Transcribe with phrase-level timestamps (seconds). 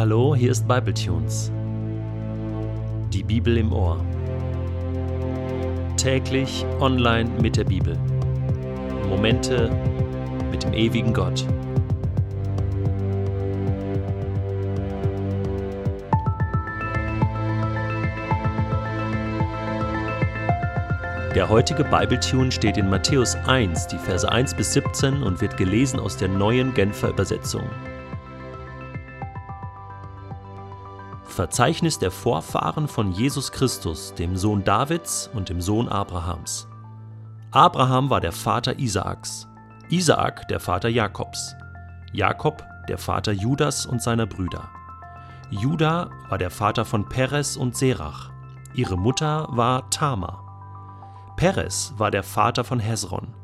[0.00, 1.52] Hallo, hier ist Bibletunes.
[3.12, 4.02] Die Bibel im Ohr.
[5.98, 7.98] Täglich online mit der Bibel.
[9.10, 9.70] Momente
[10.50, 11.44] mit dem ewigen Gott.
[21.34, 26.00] Der heutige Bibletune steht in Matthäus 1, die Verse 1 bis 17 und wird gelesen
[26.00, 27.68] aus der neuen Genfer Übersetzung.
[31.32, 36.68] Verzeichnis der Vorfahren von Jesus Christus, dem Sohn Davids und dem Sohn Abrahams.
[37.50, 39.48] Abraham war der Vater Isaaks,
[39.88, 41.54] Isaak der Vater Jakobs,
[42.12, 44.68] Jakob der Vater Judas und seiner Brüder.
[45.50, 48.30] Juda war der Vater von Peres und Serach.
[48.74, 51.34] Ihre Mutter war Tamar.
[51.36, 53.34] Peres war der Vater von Hesron.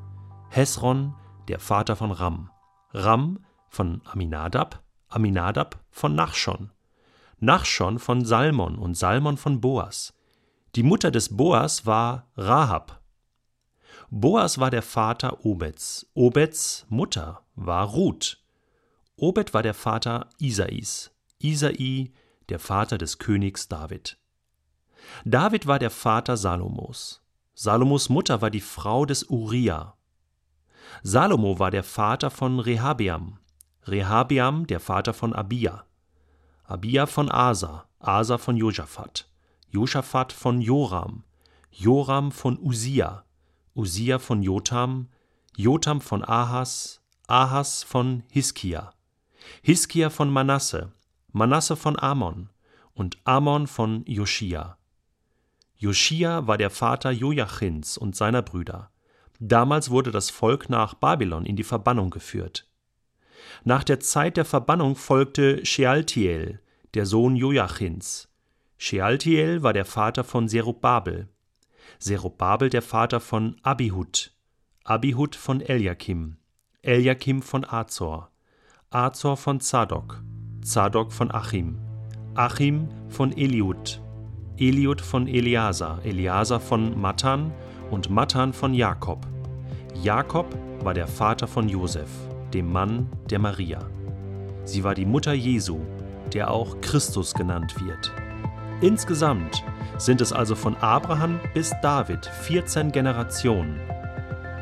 [0.50, 1.14] Hesron
[1.48, 2.50] der Vater von Ram.
[2.92, 4.82] Ram von Aminadab.
[5.08, 6.70] Aminadab von Nachschon.
[7.38, 10.14] Nachschon von Salmon und Salmon von Boas.
[10.74, 13.02] Die Mutter des Boas war Rahab.
[14.10, 16.06] Boas war der Vater Obeds.
[16.14, 18.38] Obeds Mutter war Ruth.
[19.16, 21.10] Obed war der Vater Isais.
[21.38, 22.12] Isai
[22.48, 24.18] der Vater des Königs David.
[25.24, 27.22] David war der Vater Salomos.
[27.54, 29.96] Salomos Mutter war die Frau des Uriah.
[31.02, 33.38] Salomo war der Vater von Rehabeam.
[33.84, 35.84] Rehabeam der Vater von Abia.
[36.68, 39.28] Abia von Asa, Asa von Josaphat,
[39.70, 41.22] Josaphat von Joram,
[41.70, 43.24] Joram von Usia,
[43.76, 45.06] Usia von Jotam,
[45.56, 48.92] Jotam von Ahas, Ahas von Hiskia,
[49.62, 50.90] Hiskia von Manasse,
[51.30, 52.50] Manasse von Amon
[52.94, 54.76] und Amon von Joschia.
[55.76, 58.90] Joschia war der Vater Joachins und seiner Brüder.
[59.38, 62.65] Damals wurde das Volk nach Babylon in die Verbannung geführt.
[63.64, 66.60] Nach der Zeit der Verbannung folgte Shealtiel,
[66.94, 68.28] der Sohn Joachins.
[68.78, 71.28] Shealtiel war der Vater von Zerubabel.
[71.98, 74.32] Zerubabel der Vater von Abihud.
[74.84, 76.36] Abihud von Eliakim.
[76.82, 78.30] Eliakim von Azor.
[78.90, 80.22] Azor von Zadok.
[80.62, 81.78] Zadok von Achim.
[82.34, 84.00] Achim von Eliud.
[84.58, 86.00] Eliud von Eliasa.
[86.04, 87.52] Eliasa von Matan
[87.90, 89.26] und Matan von Jakob.
[89.94, 90.46] Jakob
[90.84, 92.10] war der Vater von Josef
[92.54, 93.80] dem Mann der Maria.
[94.64, 95.80] Sie war die Mutter Jesu,
[96.32, 98.12] der auch Christus genannt wird.
[98.80, 99.64] Insgesamt
[99.98, 103.80] sind es also von Abraham bis David 14 Generationen.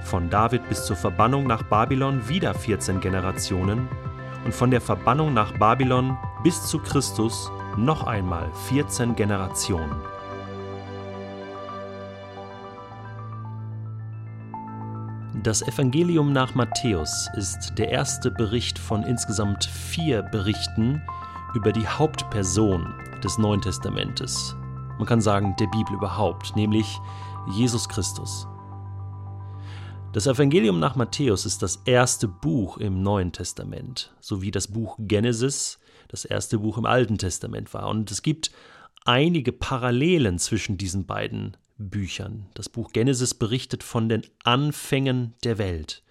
[0.02, 3.88] Von David bis zur Verbannung nach Babylon wieder 14 Generationen
[4.44, 10.13] und von der Verbannung nach Babylon bis zu Christus noch einmal 14 Generationen.
[15.44, 21.02] Das Evangelium nach Matthäus ist der erste Bericht von insgesamt vier Berichten
[21.54, 24.56] über die Hauptperson des Neuen Testamentes.
[24.96, 26.98] Man kann sagen, der Bibel überhaupt, nämlich
[27.54, 28.46] Jesus Christus.
[30.14, 34.96] Das Evangelium nach Matthäus ist das erste Buch im Neuen Testament, so wie das Buch
[34.98, 35.78] Genesis
[36.08, 37.90] das erste Buch im Alten Testament war.
[37.90, 38.50] Und es gibt
[39.04, 42.46] einige Parallelen zwischen diesen beiden Büchern.
[42.54, 46.02] Das Buch Genesis berichtet von den Anfängen der Welt,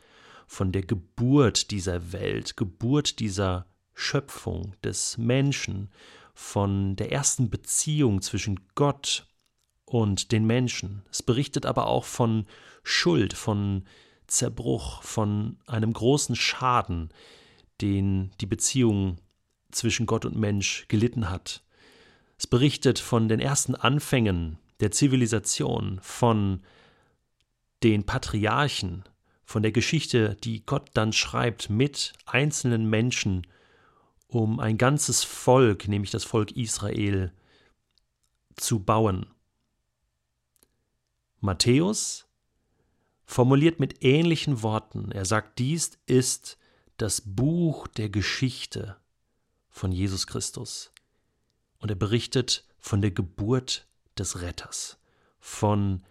[0.48, 5.90] von der Geburt dieser Welt, Geburt dieser Schöpfung des Menschen,
[6.34, 9.28] von der ersten Beziehung zwischen Gott
[9.86, 11.04] und den Menschen.
[11.12, 12.46] Es berichtet aber auch von
[12.84, 13.86] Schuld, von
[14.28, 17.10] Zerbruch, von einem großen Schaden,
[17.82, 19.18] den die Beziehung
[19.72, 21.64] zwischen Gott und Mensch gelitten hat.
[22.38, 26.64] Es berichtet von den ersten Anfängen der Zivilisation, von
[27.84, 29.04] den Patriarchen,
[29.44, 33.46] von der Geschichte, die Gott dann schreibt mit einzelnen Menschen,
[34.28, 37.32] um ein ganzes Volk, nämlich das Volk Israel,
[38.56, 39.28] zu bauen.
[41.40, 42.26] Matthäus
[43.26, 46.58] formuliert mit ähnlichen Worten, er sagt, dies ist
[46.98, 48.98] das Buch der Geschichte
[49.70, 50.92] von Jesus Christus.
[51.80, 53.88] Und er berichtet von der Geburt
[54.18, 54.98] des Retters,
[55.40, 56.04] von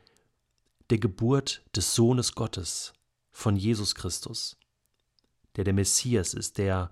[0.91, 2.93] der Geburt des Sohnes Gottes,
[3.31, 4.59] von Jesus Christus,
[5.57, 6.91] der der Messias ist, der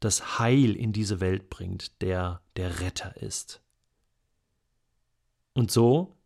[0.00, 3.60] das Heil in diese Welt bringt, der der Retter ist.
[5.54, 6.16] Und so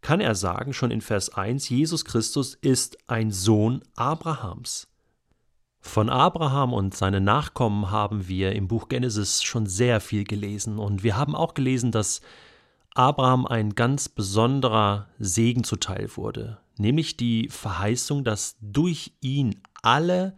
[0.00, 4.88] kann er sagen, schon in Vers 1, Jesus Christus ist ein Sohn Abrahams.
[5.80, 11.02] Von Abraham und seinen Nachkommen haben wir im Buch Genesis schon sehr viel gelesen und
[11.02, 12.20] wir haben auch gelesen, dass
[12.94, 20.36] Abraham ein ganz besonderer Segen zuteil wurde, nämlich die Verheißung, dass durch ihn alle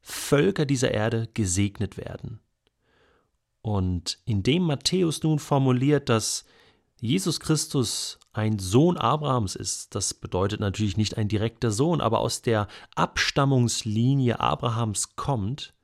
[0.00, 2.40] Völker dieser Erde gesegnet werden.
[3.60, 6.44] Und indem Matthäus nun formuliert, dass
[7.00, 12.42] Jesus Christus ein Sohn Abrahams ist, das bedeutet natürlich nicht ein direkter Sohn, aber aus
[12.42, 15.74] der Abstammungslinie Abrahams kommt,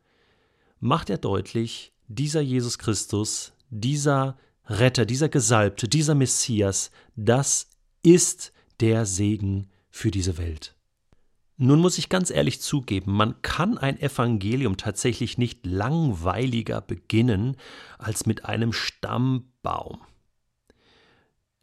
[0.78, 4.36] macht er deutlich, dieser Jesus Christus, dieser
[4.67, 7.69] Retter, dieser Gesalbte, dieser Messias, das
[8.03, 10.75] ist der Segen für diese Welt.
[11.56, 17.56] Nun muss ich ganz ehrlich zugeben, man kann ein Evangelium tatsächlich nicht langweiliger beginnen
[17.99, 20.00] als mit einem Stammbaum.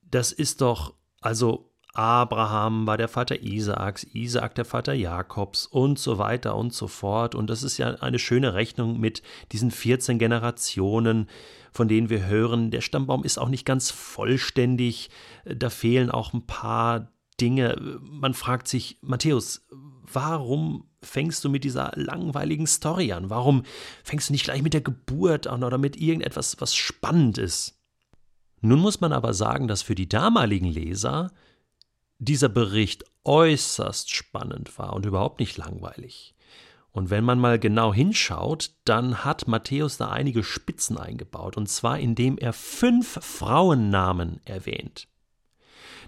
[0.03, 1.68] Das ist doch, also
[1.99, 7.35] Abraham war der Vater Isaaks, Isaak der Vater Jakobs und so weiter und so fort.
[7.35, 11.27] Und das ist ja eine schöne Rechnung mit diesen 14 Generationen,
[11.73, 15.09] von denen wir hören, der Stammbaum ist auch nicht ganz vollständig,
[15.43, 17.11] da fehlen auch ein paar
[17.41, 17.99] Dinge.
[18.01, 23.29] Man fragt sich, Matthäus, warum fängst du mit dieser langweiligen Story an?
[23.29, 23.63] Warum
[24.05, 27.77] fängst du nicht gleich mit der Geburt an oder mit irgendetwas, was spannend ist?
[28.61, 31.31] Nun muss man aber sagen, dass für die damaligen Leser
[32.19, 36.35] dieser Bericht äußerst spannend war und überhaupt nicht langweilig.
[36.91, 41.99] Und wenn man mal genau hinschaut, dann hat Matthäus da einige Spitzen eingebaut, und zwar
[41.99, 45.07] indem er fünf Frauennamen erwähnt.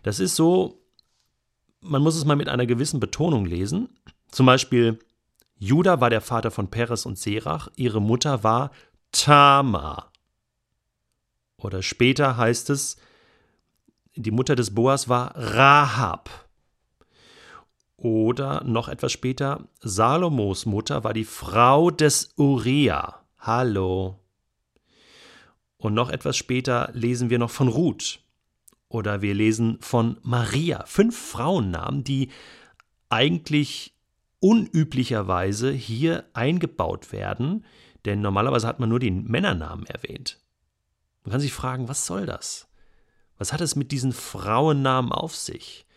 [0.04, 0.82] Das ist so,
[1.82, 3.90] man muss es mal mit einer gewissen Betonung lesen.
[4.32, 5.00] Zum Beispiel,
[5.58, 8.72] Judah war der Vater von Peres und Serach, ihre Mutter war
[9.12, 10.12] Tamar.
[11.58, 12.98] Oder später heißt es,
[14.16, 16.30] die Mutter des Boas war Rahab.
[17.98, 23.24] Oder noch etwas später, Salomos Mutter war die Frau des Uriah.
[23.38, 24.20] Hallo.
[25.78, 28.20] Und noch etwas später lesen wir noch von Ruth.
[28.88, 32.30] Oder wir lesen von Maria, fünf Frauennamen, die
[33.10, 33.96] eigentlich
[34.40, 37.66] unüblicherweise hier eingebaut werden,
[38.06, 40.40] denn normalerweise hat man nur den Männernamen erwähnt.
[41.24, 42.68] Man kann sich fragen, was soll das?
[43.42, 45.88] Was hat es mit diesen Frauennamen auf sich?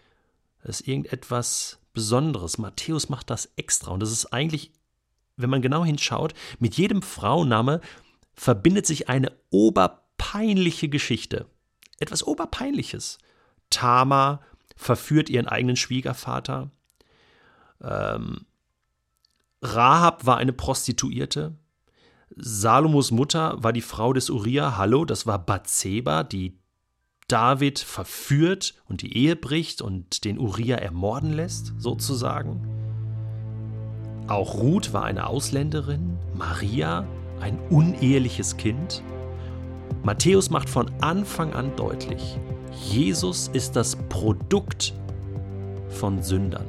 [0.62, 2.56] Das ist irgendetwas Besonderes.
[2.56, 4.72] Matthäus macht das extra und das ist eigentlich,
[5.36, 7.82] wenn man genau hinschaut, mit jedem Frauenname
[8.32, 11.44] verbindet sich eine oberpeinliche Geschichte
[11.98, 13.18] etwas Oberpeinliches.
[13.68, 14.40] Tama
[14.74, 16.70] verführt ihren eigenen Schwiegervater.
[17.82, 18.46] Ähm,
[19.60, 21.58] Rahab war eine Prostituierte.
[22.34, 24.78] Salomos Mutter war die Frau des Uriah.
[24.78, 26.58] Hallo, das war Bathseba, die
[27.28, 32.60] David verführt und die Ehe bricht und den Uriah ermorden lässt, sozusagen.
[34.26, 37.06] Auch Ruth war eine Ausländerin, Maria
[37.40, 39.02] ein uneheliches Kind.
[40.02, 42.38] Matthäus macht von Anfang an deutlich,
[42.90, 44.92] Jesus ist das Produkt
[45.88, 46.66] von Sündern.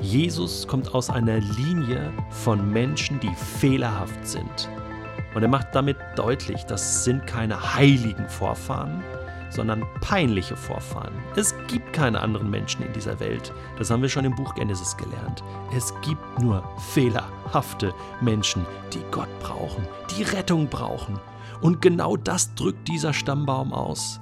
[0.00, 4.70] Jesus kommt aus einer Linie von Menschen, die fehlerhaft sind.
[5.34, 9.02] Und er macht damit deutlich, das sind keine heiligen Vorfahren,
[9.50, 11.14] sondern peinliche Vorfahren.
[11.36, 13.52] Es gibt keine anderen Menschen in dieser Welt.
[13.78, 15.42] Das haben wir schon im Buch Genesis gelernt.
[15.76, 19.86] Es gibt nur fehlerhafte Menschen, die Gott brauchen,
[20.16, 21.18] die Rettung brauchen.
[21.60, 24.20] Und genau das drückt dieser Stammbaum aus.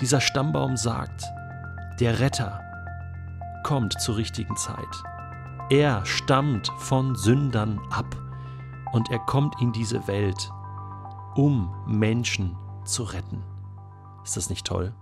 [0.00, 1.24] Dieser Stammbaum sagt,
[2.00, 2.60] der Retter
[3.62, 4.76] kommt zur richtigen Zeit.
[5.70, 8.16] Er stammt von Sündern ab
[8.92, 10.50] und er kommt in diese Welt,
[11.34, 13.42] um Menschen zu retten.
[14.26, 14.92] Ist das nicht toll?